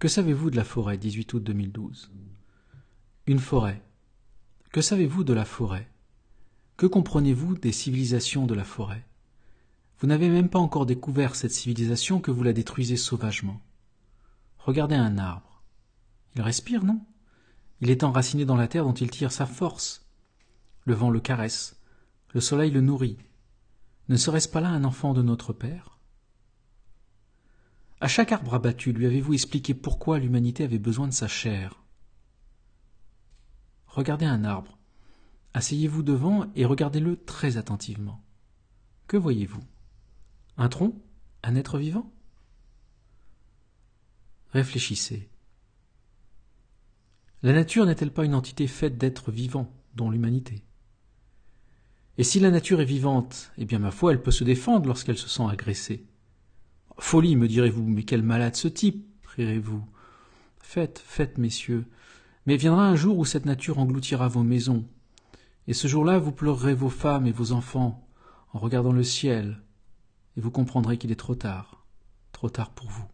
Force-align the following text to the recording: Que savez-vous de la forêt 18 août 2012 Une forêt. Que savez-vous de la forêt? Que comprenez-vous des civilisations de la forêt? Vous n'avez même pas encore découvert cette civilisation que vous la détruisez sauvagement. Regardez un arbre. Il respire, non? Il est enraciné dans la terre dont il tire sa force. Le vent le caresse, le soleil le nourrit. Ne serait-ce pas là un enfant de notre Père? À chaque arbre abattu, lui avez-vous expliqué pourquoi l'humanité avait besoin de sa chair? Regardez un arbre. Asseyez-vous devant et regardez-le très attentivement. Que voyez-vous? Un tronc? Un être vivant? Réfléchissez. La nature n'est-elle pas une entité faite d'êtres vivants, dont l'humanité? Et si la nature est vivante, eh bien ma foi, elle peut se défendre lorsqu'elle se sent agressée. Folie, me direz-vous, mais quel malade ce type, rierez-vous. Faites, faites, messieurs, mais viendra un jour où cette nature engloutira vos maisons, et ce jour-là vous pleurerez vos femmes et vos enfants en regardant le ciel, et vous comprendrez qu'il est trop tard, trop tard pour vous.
Que 0.00 0.08
savez-vous 0.08 0.48
de 0.48 0.56
la 0.56 0.64
forêt 0.64 0.96
18 0.96 1.34
août 1.34 1.42
2012 1.42 2.10
Une 3.26 3.38
forêt. 3.38 3.84
Que 4.72 4.80
savez-vous 4.80 5.24
de 5.24 5.34
la 5.34 5.44
forêt? 5.44 5.92
Que 6.78 6.86
comprenez-vous 6.86 7.58
des 7.58 7.70
civilisations 7.70 8.46
de 8.46 8.54
la 8.54 8.64
forêt? 8.64 9.06
Vous 9.98 10.06
n'avez 10.06 10.30
même 10.30 10.48
pas 10.48 10.58
encore 10.58 10.86
découvert 10.86 11.34
cette 11.34 11.52
civilisation 11.52 12.18
que 12.18 12.30
vous 12.30 12.42
la 12.42 12.54
détruisez 12.54 12.96
sauvagement. 12.96 13.60
Regardez 14.56 14.94
un 14.94 15.18
arbre. 15.18 15.62
Il 16.34 16.40
respire, 16.40 16.82
non? 16.82 17.04
Il 17.82 17.90
est 17.90 18.02
enraciné 18.02 18.46
dans 18.46 18.56
la 18.56 18.68
terre 18.68 18.84
dont 18.84 18.94
il 18.94 19.10
tire 19.10 19.32
sa 19.32 19.44
force. 19.44 20.08
Le 20.86 20.94
vent 20.94 21.10
le 21.10 21.20
caresse, 21.20 21.78
le 22.32 22.40
soleil 22.40 22.70
le 22.70 22.80
nourrit. 22.80 23.18
Ne 24.08 24.16
serait-ce 24.16 24.48
pas 24.48 24.62
là 24.62 24.70
un 24.70 24.84
enfant 24.84 25.12
de 25.12 25.20
notre 25.20 25.52
Père? 25.52 25.99
À 28.00 28.08
chaque 28.08 28.32
arbre 28.32 28.54
abattu, 28.54 28.92
lui 28.92 29.04
avez-vous 29.04 29.34
expliqué 29.34 29.74
pourquoi 29.74 30.18
l'humanité 30.18 30.64
avait 30.64 30.78
besoin 30.78 31.06
de 31.06 31.12
sa 31.12 31.28
chair? 31.28 31.84
Regardez 33.86 34.24
un 34.24 34.42
arbre. 34.44 34.78
Asseyez-vous 35.52 36.02
devant 36.02 36.50
et 36.54 36.64
regardez-le 36.64 37.16
très 37.16 37.58
attentivement. 37.58 38.24
Que 39.06 39.18
voyez-vous? 39.18 39.62
Un 40.56 40.68
tronc? 40.70 40.94
Un 41.42 41.56
être 41.56 41.76
vivant? 41.76 42.10
Réfléchissez. 44.52 45.28
La 47.42 47.52
nature 47.52 47.84
n'est-elle 47.84 48.12
pas 48.12 48.24
une 48.24 48.34
entité 48.34 48.66
faite 48.66 48.96
d'êtres 48.96 49.30
vivants, 49.30 49.74
dont 49.94 50.10
l'humanité? 50.10 50.64
Et 52.16 52.24
si 52.24 52.40
la 52.40 52.50
nature 52.50 52.80
est 52.80 52.86
vivante, 52.86 53.52
eh 53.58 53.64
bien 53.64 53.78
ma 53.78 53.90
foi, 53.90 54.12
elle 54.12 54.22
peut 54.22 54.30
se 54.30 54.44
défendre 54.44 54.86
lorsqu'elle 54.86 55.18
se 55.18 55.28
sent 55.28 55.46
agressée. 55.48 56.06
Folie, 57.10 57.34
me 57.34 57.48
direz-vous, 57.48 57.88
mais 57.88 58.04
quel 58.04 58.22
malade 58.22 58.54
ce 58.54 58.68
type, 58.68 59.04
rierez-vous. 59.34 59.84
Faites, 60.60 61.02
faites, 61.04 61.38
messieurs, 61.38 61.84
mais 62.46 62.56
viendra 62.56 62.86
un 62.86 62.94
jour 62.94 63.18
où 63.18 63.24
cette 63.24 63.46
nature 63.46 63.80
engloutira 63.80 64.28
vos 64.28 64.44
maisons, 64.44 64.86
et 65.66 65.72
ce 65.72 65.88
jour-là 65.88 66.20
vous 66.20 66.30
pleurerez 66.30 66.72
vos 66.72 66.88
femmes 66.88 67.26
et 67.26 67.32
vos 67.32 67.50
enfants 67.50 68.06
en 68.52 68.60
regardant 68.60 68.92
le 68.92 69.02
ciel, 69.02 69.60
et 70.36 70.40
vous 70.40 70.52
comprendrez 70.52 70.98
qu'il 70.98 71.10
est 71.10 71.16
trop 71.16 71.34
tard, 71.34 71.84
trop 72.30 72.48
tard 72.48 72.70
pour 72.70 72.88
vous. 72.88 73.06